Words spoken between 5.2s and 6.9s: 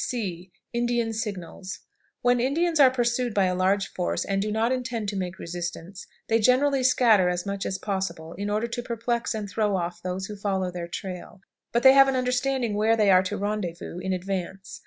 resistance, they generally